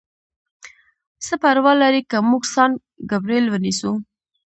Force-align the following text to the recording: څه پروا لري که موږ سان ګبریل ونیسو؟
څه 1.25 1.33
پروا 1.41 1.73
لري 1.81 2.01
که 2.11 2.17
موږ 2.29 2.43
سان 2.53 2.71
ګبریل 3.11 3.45
ونیسو؟ 3.49 3.91